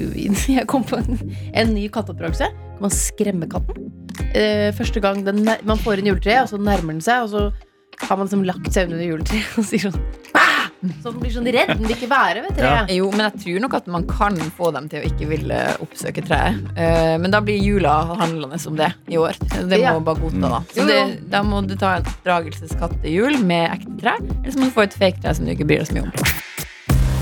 Jeg 0.00 0.66
kom 0.70 0.84
på 0.86 0.98
en, 1.00 1.18
en 1.56 1.72
ny 1.74 1.86
katteoppdragelse. 1.92 2.49
Kan 2.50 2.86
man 2.86 2.94
skremme 2.94 3.48
katten? 3.50 3.90
Eh, 4.34 4.70
første 4.76 5.00
gang 5.02 5.24
den, 5.26 5.42
man 5.44 5.80
får 5.80 6.00
inn 6.00 6.12
juletreet, 6.12 6.44
og 6.46 6.52
så 6.54 6.60
nærmer 6.60 6.94
den 6.96 7.04
seg, 7.04 7.26
og 7.26 7.32
så 7.34 8.06
har 8.06 8.16
man 8.16 8.26
liksom 8.28 8.46
lagt 8.48 8.70
seg 8.72 8.88
under 8.88 9.04
juletreet 9.04 9.54
og 9.60 9.66
sier 9.68 9.90
sånn 9.90 10.00
«Ah!» 10.34 10.46
Så 10.80 11.10
den 11.10 11.18
blir 11.20 11.32
sånn 11.34 11.44
redd. 11.52 11.74
Den 11.76 11.82
vil 11.84 11.92
ikke 11.92 12.06
være 12.08 12.40
ved 12.40 12.54
treet. 12.56 12.88
Jo, 12.96 13.10
men 13.12 13.20
jeg 13.26 13.40
tror 13.42 13.58
nok 13.66 13.74
at 13.76 13.88
man 13.92 14.06
kan 14.08 14.38
få 14.56 14.70
dem 14.72 14.86
til 14.88 15.02
å 15.02 15.08
ikke 15.10 15.26
ville 15.28 15.58
oppsøke 15.84 16.22
treet. 16.24 16.56
Uh, 16.72 17.18
men 17.20 17.34
da 17.34 17.42
blir 17.44 17.60
jula 17.60 17.98
handlende 18.16 18.56
som 18.62 18.78
det 18.78 18.88
i 19.12 19.18
år. 19.20 19.36
Det 19.58 19.66
må 19.76 19.80
Ja. 19.82 19.92
bare 20.00 20.22
godta, 20.22 20.48
da. 20.54 20.60
Så 20.72 20.80
Jo, 20.80 20.86
det, 20.88 21.02
da 21.34 21.42
må 21.44 21.60
du 21.68 21.74
ta 21.76 21.98
en 21.98 22.08
oppdragelseskatt 22.08 22.96
til 23.02 23.12
jul 23.12 23.36
med 23.44 23.74
ekte 23.76 23.98
tre, 24.00 24.14
eller 24.24 24.54
så 24.56 24.62
må 24.62 24.70
du 24.70 24.76
få 24.78 24.86
et 24.86 24.96
fake 24.96 25.20
tre 25.20 25.34
som 25.36 25.44
du 25.44 25.52
ikke 25.52 25.68
bryr 25.68 25.84
deg 25.84 25.90
så 25.90 25.98
mye 25.98 26.06
om. 26.08 27.20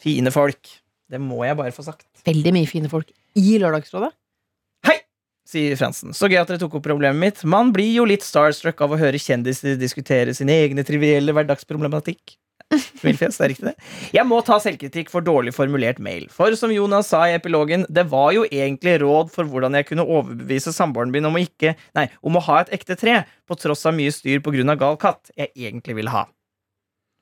Fine 0.00 0.32
folk. 0.32 0.72
Det 1.10 1.20
må 1.20 1.44
jeg 1.44 1.60
bare 1.60 1.76
få 1.76 1.84
sagt. 1.84 2.06
Veldig 2.24 2.54
mye 2.56 2.70
fine 2.70 2.88
folk 2.88 3.12
i 3.36 3.58
Lørdagsrådet. 3.60 4.14
Sier 5.50 5.78
Fransen. 5.78 6.14
Så 6.14 6.28
gøy 6.30 6.38
at 6.38 6.50
dere 6.50 6.60
tok 6.62 6.76
opp 6.78 6.84
problemet 6.86 7.18
mitt. 7.18 7.40
Man 7.48 7.72
blir 7.74 7.90
jo 7.96 8.06
litt 8.06 8.22
starstruck 8.26 8.80
av 8.84 8.94
å 8.94 9.00
høre 9.00 9.18
kjendiser 9.18 9.74
diskutere 9.80 10.34
sine 10.36 10.54
egne 10.62 10.86
trivielle 10.86 11.34
hverdagsproblematikk. 11.34 12.36
Smilfjes, 12.70 13.34
det 13.34 13.44
er 13.44 13.50
riktig 13.50 13.66
det. 13.66 13.88
Jeg 14.14 14.26
må 14.30 14.38
ta 14.46 14.60
selvkritikk 14.62 15.08
for 15.10 15.26
dårlig 15.26 15.50
formulert 15.56 15.98
mail. 16.02 16.28
For 16.30 16.54
som 16.58 16.70
Jonas 16.70 17.10
sa 17.10 17.24
i 17.26 17.34
epilogen, 17.34 17.82
det 17.90 18.04
var 18.12 18.30
jo 18.36 18.44
egentlig 18.46 19.00
råd 19.02 19.32
for 19.34 19.50
hvordan 19.50 19.74
jeg 19.78 19.88
kunne 19.88 20.06
overbevise 20.06 20.74
samboeren 20.76 21.10
min 21.10 21.26
om 21.26 21.38
å 21.38 21.42
ikke 21.42 21.74
Nei, 21.98 22.06
om 22.22 22.38
å 22.38 22.44
ha 22.46 22.60
et 22.62 22.70
ekte 22.76 22.94
tre, 22.98 23.16
på 23.48 23.56
tross 23.58 23.82
av 23.90 23.96
mye 23.96 24.12
styr 24.14 24.38
av 24.44 24.78
gal 24.78 25.00
katt, 25.00 25.32
jeg 25.34 25.50
egentlig 25.56 25.98
ville 25.98 26.14
ha. 26.14 26.28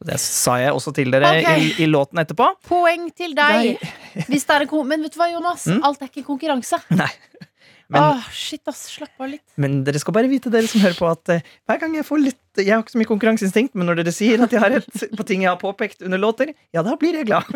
Det 0.04 0.18
sa 0.22 0.60
jeg 0.60 0.74
også 0.76 0.92
til 0.94 1.10
dere 1.10 1.30
okay. 1.40 1.62
i, 1.64 1.70
i 1.82 1.86
låten 1.90 2.20
etterpå. 2.22 2.52
Poeng 2.68 3.08
til 3.16 3.34
deg! 3.34 3.80
Hvis 4.28 4.46
det 4.46 4.54
er 4.54 4.66
en 4.68 4.86
Men 4.86 5.02
vet 5.02 5.16
du 5.16 5.18
hva, 5.18 5.26
Jonas? 5.32 5.66
Mm? 5.66 5.80
Alt 5.88 6.04
er 6.04 6.12
ikke 6.12 6.26
konkurranse. 6.28 6.78
Nei. 6.94 7.10
Men, 7.88 8.02
Åh, 8.04 8.24
shit, 8.36 8.60
ass. 8.68 8.82
Slapp 8.92 9.22
av 9.22 9.30
litt. 9.32 9.44
men 9.56 9.78
dere 9.86 10.00
skal 10.02 10.12
bare 10.12 10.28
vite, 10.28 10.50
dere 10.52 10.68
som 10.68 10.82
hører 10.84 10.96
på, 10.98 11.08
at 11.08 11.30
uh, 11.32 11.52
hver 11.70 11.78
gang 11.80 11.94
jeg 11.96 12.04
får 12.04 12.20
litt 12.20 12.60
Jeg 12.60 12.74
har 12.74 12.82
ikke 12.82 12.92
så 12.92 13.00
mye 13.00 13.08
konkurranseinstinkt, 13.08 13.76
men 13.78 13.88
når 13.88 14.02
dere 14.02 14.12
sier 14.12 14.42
at 14.44 14.52
jeg 14.52 14.60
har 14.60 14.74
rett 14.74 15.04
på 15.16 15.26
ting 15.28 15.44
jeg 15.46 15.48
har 15.48 15.60
påpekt 15.60 16.04
under 16.04 16.20
låter, 16.20 16.52
ja, 16.74 16.82
da 16.84 16.96
blir 17.00 17.16
jeg 17.16 17.28
glad. 17.30 17.48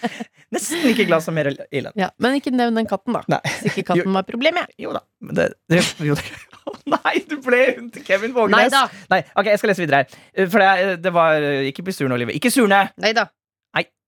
Nesten 0.54 0.84
like 0.84 1.08
glad 1.08 1.24
som 1.24 1.34
Meryl 1.34 1.58
Elen. 1.72 1.96
Ja, 1.98 2.10
men 2.22 2.38
ikke 2.38 2.52
nevn 2.54 2.78
den 2.78 2.86
katten, 2.90 3.16
da. 3.16 3.24
Nei. 3.34 3.40
Hvis 3.48 3.72
ikke 3.72 3.94
katten 3.94 4.14
var 4.14 4.28
problemet. 4.28 4.70
Jo 4.78 4.94
da. 4.94 5.02
Det, 5.32 5.48
det, 5.72 5.82
jo, 6.06 6.18
det. 6.18 6.28
Nei, 6.94 7.16
du 7.26 7.38
ble 7.42 7.64
hun 7.80 7.90
til 7.94 8.04
Kevin 8.06 8.36
Vågenes! 8.36 8.68
Nei 8.68 8.70
da. 8.70 8.84
Nei, 9.10 9.22
ok, 9.34 9.48
jeg 9.54 9.62
skal 9.62 9.72
lese 9.72 9.82
videre 9.86 10.04
her. 10.04 10.18
Eh, 10.36 10.46
For 10.50 10.62
det, 10.62 10.98
det 11.02 11.12
var 11.16 11.40
eh, 11.40 11.66
Ikke 11.72 11.82
bli 11.86 11.94
sur 11.96 12.06
nå, 12.10 12.20
Live. 12.20 12.36
Ikke 12.36 12.52
sur 12.52 12.68
nå! 12.70 12.84
Nei 13.00 13.14
da. 13.16 13.26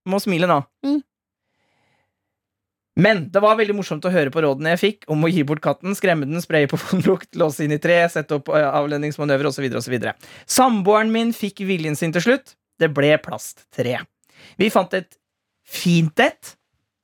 Må 0.03 0.19
smile 0.19 0.49
nå. 0.51 0.57
Mm. 0.83 0.97
Men 3.01 3.25
det 3.33 3.41
var 3.41 3.57
veldig 3.57 3.75
morsomt 3.79 4.05
å 4.05 4.13
høre 4.13 4.33
på 4.33 4.43
rådene 4.45 4.75
jeg 4.75 4.81
fikk 4.83 5.07
om 5.13 5.23
å 5.25 5.31
gi 5.33 5.45
bort 5.49 5.63
katten, 5.65 5.95
skremme 5.97 6.29
den, 6.29 6.43
spraye 6.45 6.69
på 6.69 6.77
vondlukt, 6.83 7.31
låse 7.41 7.65
inn 7.65 7.73
i 7.73 7.81
tre, 7.81 8.03
sette 8.13 8.37
opp 8.37 8.51
eh, 8.53 8.67
avledningsmanøver 8.69 9.49
osv. 9.49 9.69
osv. 9.81 9.97
Samboeren 10.45 11.13
min 11.15 11.33
fikk 11.37 11.65
viljen 11.69 11.97
sin 11.99 12.13
til 12.13 12.27
slutt. 12.27 12.57
Det 12.81 12.91
ble 12.93 13.15
plasttre. 13.23 14.03
Vi 14.61 14.69
fant 14.73 14.93
et 14.99 15.17
fint 15.69 16.21
et, 16.21 16.55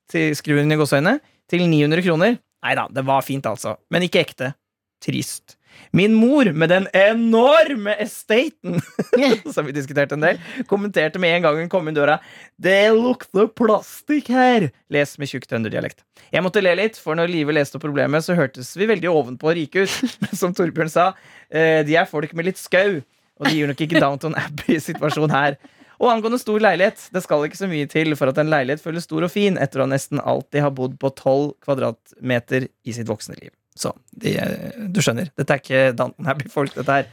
til 0.09 0.33
skriver 0.37 0.65
hun 0.65 0.75
i 0.75 0.79
gåseøynene 0.79 1.19
til 1.49 1.65
900 1.65 2.05
kroner. 2.05 2.37
Nei 2.65 2.75
da, 2.75 2.85
det 2.91 3.05
var 3.07 3.23
fint, 3.25 3.45
altså. 3.49 3.77
Men 3.93 4.05
ikke 4.05 4.21
ekte. 4.21 4.53
Trist. 5.01 5.55
Min 5.95 6.13
mor, 6.13 6.51
med 6.53 6.69
den 6.69 6.87
enorme 6.93 7.95
estaten 8.01 8.77
som 9.53 9.65
vi 9.65 9.73
diskuterte 9.73 10.17
en 10.17 10.25
del, 10.25 10.41
kommenterte 10.69 11.21
med 11.21 11.37
en 11.37 11.47
gang 11.47 11.61
hun 11.63 11.71
kom 11.71 11.89
inn 11.89 11.97
døra 11.97 12.19
Det 12.61 12.91
lukter 12.93 13.49
plastikk 13.57 14.29
her! 14.33 14.69
Les 14.93 15.15
med 15.17 15.31
tjukk 15.31 15.47
trønderdialekt. 15.49 16.03
Jeg 16.29 16.45
måtte 16.45 16.61
le 16.61 16.75
litt, 16.77 16.99
for 17.01 17.17
når 17.17 17.31
Live 17.31 17.55
leste 17.55 17.79
opp 17.79 17.85
problemet, 17.87 18.25
så 18.25 18.37
hørtes 18.37 18.75
vi 18.77 18.89
veldig 18.89 19.09
ovenpå 19.09 19.49
og 19.49 19.57
rike 19.57 19.85
ut. 19.85 20.15
Som 20.39 20.53
Torbjørn 20.57 20.91
sa, 20.93 21.11
eh, 21.49 21.81
de 21.87 21.97
er 21.97 22.09
folk 22.09 22.35
med 22.37 22.51
litt 22.51 22.61
skau. 22.61 22.99
Og 23.39 23.47
de 23.47 23.55
gir 23.55 23.69
nok 23.71 23.81
ikke 23.85 24.01
Downton 24.01 24.35
Abbey-situasjon 24.37 25.33
her. 25.33 25.57
Og 25.99 26.07
angående 26.13 26.39
stor 26.39 26.61
leilighet, 26.63 27.01
det 27.11 27.23
skal 27.25 27.43
ikke 27.47 27.59
så 27.59 27.67
mye 27.71 27.87
til 27.91 28.15
for 28.19 28.31
at 28.31 28.39
en 28.39 28.51
leilighet 28.51 28.83
føles 28.83 29.03
stor 29.07 29.25
og 29.27 29.33
fin 29.33 29.59
etter 29.59 29.83
å 29.83 29.89
nesten 29.89 30.21
alltid 30.23 30.63
ha 30.63 30.71
bodd 30.71 30.95
på 30.99 31.11
12 31.11 31.49
kvadratmeter 31.65 32.69
i 32.87 32.95
sitt 32.95 33.09
voksne 33.09 33.35
liv. 33.39 33.51
Så 33.79 33.93
de, 34.11 34.35
eh, 34.35 34.83
du 34.91 34.99
skjønner, 35.03 35.31
dette 35.39 35.55
er 35.55 35.63
ikke 35.63 35.83
Danton 35.95 36.27
Abbey-folk, 36.27 36.75
dette 36.75 36.97
her. 36.99 37.09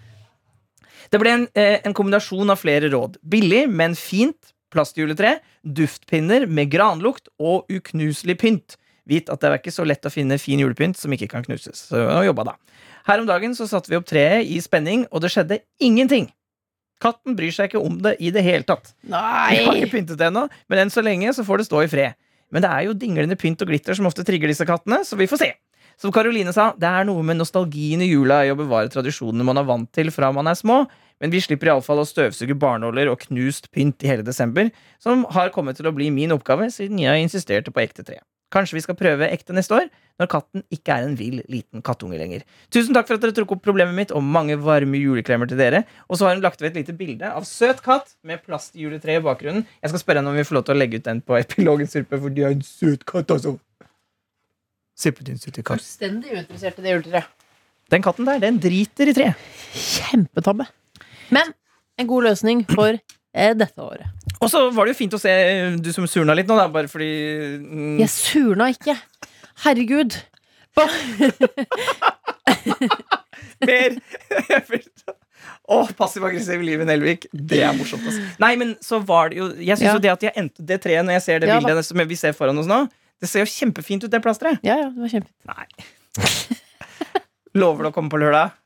Det 1.12 1.20
ble 1.23 1.32
en, 1.37 1.49
eh, 1.54 1.78
en 1.87 1.94
kombinasjon 1.94 2.50
av 2.50 2.58
flere 2.58 2.90
råd. 2.90 3.20
Billig, 3.23 3.68
men 3.70 3.94
fint 3.94 4.52
plastjuletre, 4.75 5.38
duftpinner 5.62 6.49
med 6.50 6.73
granlukt 6.73 7.30
og 7.38 7.70
uknuselig 7.70 8.37
pynt. 8.42 8.76
Vit 9.06 9.30
at 9.30 9.40
det 9.40 9.50
er 9.50 9.61
ikke 9.61 9.75
så 9.75 9.87
lett 9.87 10.02
å 10.02 10.11
finne 10.11 10.38
fin 10.42 10.58
julepynt 10.58 10.99
som 10.99 11.12
ikke 11.14 11.28
kan 11.30 11.44
knuses. 11.46 11.87
Så 11.92 12.02
jobba 12.26 12.49
da. 12.50 12.56
Her 13.06 13.23
om 13.23 13.28
dagen 13.28 13.54
så 13.54 13.68
satte 13.70 13.92
vi 13.92 13.99
opp 14.00 14.08
treet 14.08 14.49
i 14.50 14.58
spenning, 14.58 15.06
og 15.12 15.23
det 15.23 15.30
skjedde 15.30 15.61
ingenting. 15.78 16.32
Katten 17.02 17.37
bryr 17.37 17.52
seg 17.54 17.70
ikke 17.70 17.85
om 17.85 18.00
det 18.02 18.16
i 18.25 18.32
det 18.35 18.42
hele 18.42 18.66
tatt. 18.66 18.94
Vi 19.52 19.62
har 19.68 19.78
ikke 19.78 19.92
pyntet 19.92 20.18
det 20.18 20.26
ennå, 20.26 20.49
men 20.66 20.82
enn 20.82 20.90
så 20.90 21.04
lenge 21.04 21.30
så 21.37 21.44
får 21.46 21.62
det 21.62 21.68
stå 21.68 21.85
i 21.85 21.90
fred. 21.92 22.16
Men 22.50 22.64
det 22.64 22.70
er 22.73 22.87
jo 22.87 22.96
dinglende 22.99 23.38
pynt 23.38 23.62
og 23.62 23.70
glitter 23.70 23.94
som 23.94 24.08
ofte 24.08 24.25
trigger 24.26 24.50
disse 24.50 24.66
kattene, 24.66 25.02
så 25.06 25.18
vi 25.18 25.28
får 25.30 25.42
se. 25.42 25.52
Som 25.97 26.12
Karoline 26.12 26.53
sa, 26.53 26.75
det 26.76 26.88
er 26.88 27.07
noe 27.09 27.25
med 27.25 27.38
nostalgien 27.41 28.03
i 28.05 28.11
jula 28.11 28.43
i 28.45 28.53
å 28.53 28.59
bevare 28.59 28.91
tradisjonene 28.93 29.47
man 29.49 29.57
er 29.57 29.65
vant 29.65 29.88
til 29.97 30.12
fra 30.12 30.29
man 30.35 30.50
er 30.50 30.59
små, 30.59 30.83
men 31.25 31.33
vi 31.33 31.41
slipper 31.41 31.71
iallfall 31.71 32.03
å 32.03 32.09
støvsuge 32.09 32.57
barnåler 32.61 33.09
og 33.09 33.23
knust 33.25 33.71
pynt 33.73 34.05
i 34.05 34.11
hele 34.11 34.26
desember, 34.26 34.69
som 35.00 35.25
har 35.33 35.55
kommet 35.55 35.81
til 35.81 35.88
å 35.88 35.95
bli 35.97 36.11
min 36.12 36.37
oppgave 36.37 36.69
siden 36.75 37.00
jeg 37.00 37.25
insisterte 37.25 37.73
på 37.73 37.81
ekte 37.81 38.05
tre. 38.05 38.21
Kanskje 38.53 38.76
vi 38.76 38.83
skal 38.85 38.99
prøve 38.99 39.26
ekte 39.33 39.57
neste 39.57 39.75
år, 39.75 39.88
når 40.21 40.29
katten 40.31 40.62
ikke 40.73 40.95
er 40.95 41.09
en 41.09 41.17
vill 41.19 41.41
liten 41.50 41.83
kattunge 41.85 42.21
lenger. 42.21 42.45
Tusen 42.73 42.95
takk 42.95 43.09
for 43.09 43.17
at 43.17 43.25
dere 43.25 43.35
tok 43.35 43.57
opp 43.57 43.65
problemet 43.65 43.97
mitt, 43.97 44.12
og 44.15 44.23
mange 44.23 44.55
varme 44.61 45.00
juleklemmer 45.00 45.50
til 45.50 45.59
dere. 45.61 45.83
Og 46.07 46.21
så 46.21 46.29
har 46.29 46.37
hun 46.37 46.45
lagt 46.45 46.62
ved 46.62 46.71
et 46.71 46.79
lite 46.83 46.95
bilde 46.97 47.26
av 47.26 47.49
søt 47.49 47.83
katt 47.85 48.15
med 48.25 48.45
plastjuletre 48.47 49.19
i 49.19 49.25
bakgrunnen. 49.25 49.67
Jeg 49.83 49.93
skal 49.93 50.05
spørre 50.05 50.23
henne 50.23 50.33
om 50.33 50.38
vi 50.38 50.47
får 50.47 50.61
lov 50.61 50.69
til 50.69 50.76
å 50.76 50.79
legge 50.79 51.00
ut 51.00 51.09
den 51.09 51.25
på 51.26 51.41
Epilogen 51.41 51.91
Surpe, 51.91 52.21
for 52.23 52.37
de 52.37 52.47
er 52.47 52.55
en 52.55 52.65
søt 52.65 53.05
katt, 53.09 53.35
altså. 53.35 53.57
Katt. 54.97 55.76
Fullstendig 55.76 56.33
uinteressert 56.33 56.79
i 56.81 56.83
det 56.87 56.95
juletreet. 56.97 57.33
Den 57.93 58.03
katten 58.03 58.26
der, 58.26 58.41
den 58.43 58.57
driter 58.59 59.11
i 59.11 59.15
tre. 59.15 59.29
Kjempetabbe. 59.76 60.65
Men 61.35 61.53
en 62.00 62.09
god 62.11 62.26
løsning 62.31 62.65
for 62.71 62.97
eh, 62.97 63.53
dette 63.55 63.83
året. 63.83 64.09
Og 64.41 64.50
så 64.53 64.65
var 64.75 64.87
det 64.88 64.95
jo 64.97 64.99
fint 65.05 65.15
å 65.17 65.21
se 65.21 65.31
eh, 65.33 65.76
du 65.81 65.93
som 65.95 66.07
surna 66.11 66.35
litt 66.37 66.49
nå, 66.50 66.57
da, 66.59 66.67
bare 66.73 66.91
fordi 66.91 67.11
mm, 67.62 67.99
Jeg 68.03 68.11
surna 68.12 68.71
ikke. 68.75 68.97
Herregud. 69.65 70.17
Mer 73.67 73.95
Å, 75.67 75.79
passiv-aggressiv 75.99 76.61
Liv 76.62 76.83
Nelvik. 76.87 77.26
Det 77.33 77.62
er 77.65 77.73
morsomt. 77.76 78.05
Altså. 78.07 78.23
Nei, 78.43 78.53
men 78.61 78.75
så 78.85 79.00
var 79.07 79.31
det 79.33 79.41
jo 79.41 79.49
Jeg 79.57 79.79
syns 79.79 79.88
Ja. 79.88 79.95
jo 79.97 80.03
det 80.05 80.12
at 80.12 80.26
jeg 80.29 80.33
endte 80.43 80.67
det 80.69 80.79
treet 80.85 81.05
når 81.07 81.19
jeg 81.19 81.25
ser 81.26 81.43
det 81.43 81.49
Ja, 81.50 81.59
bildet 81.62 81.87
som 81.88 82.03
vi 82.03 82.19
ser 82.19 82.37
foran 82.37 82.59
oss 82.61 82.69
nå, 82.71 82.85
det 83.23 83.28
ser 83.30 83.44
jo 83.44 83.49
kjempefint 83.49 84.04
ut, 84.04 84.12
det 84.12 84.20
plasteret. 84.25 84.61
Ja, 84.66 84.76
ja, 84.82 84.88
det 84.92 85.00
var 85.00 85.12
kjempefint. 85.12 85.44
Nei. 85.49 85.66
Lover 87.61 87.87
du 87.87 87.90
å 87.90 87.94
komme 87.94 88.12
på 88.12 88.20
lørdag? 88.20 88.56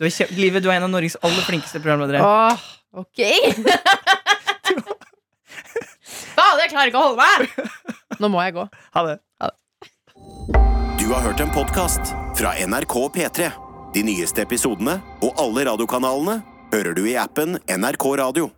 Du 0.00 0.06
er 0.08 0.32
Livet, 0.34 0.64
du 0.64 0.70
er 0.70 0.80
en 0.80 0.88
av 0.88 0.90
Norges 0.90 1.14
aller 1.22 1.44
flinkeste 1.46 1.78
programledere. 1.82 2.22
Åh, 2.26 2.58
ok. 3.04 3.20
Faen, 6.32 6.62
jeg 6.62 6.72
klarer 6.72 6.90
ikke 6.90 6.98
å 6.98 7.06
holde 7.10 7.22
meg! 7.22 7.38
Nå 8.22 8.30
må 8.32 8.42
jeg 8.42 8.56
gå. 8.56 8.64
Ha 8.96 9.04
det. 9.06 9.18
Du 10.98 11.06
har 11.10 11.22
hørt 11.22 11.42
en 11.44 11.50
podkast 11.54 12.14
fra 12.38 12.54
NRK 12.66 12.96
P3. 13.14 13.50
De 13.92 14.02
nyeste 14.06 14.42
episodene 14.46 14.96
og 15.22 15.38
alle 15.42 15.66
radiokanalene 15.68 16.40
hører 16.72 16.96
du 16.96 17.04
i 17.06 17.18
appen 17.20 17.58
NRK 17.68 18.06
Radio. 18.22 18.48